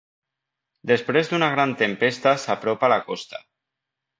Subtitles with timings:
[0.91, 3.43] Després d'una gran tempesta s'apropa a la costa.